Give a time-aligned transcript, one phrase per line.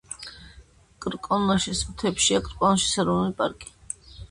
[1.05, 3.75] კრკონოშეს მთებშია კრკონოშეს ეროვნული პარკი.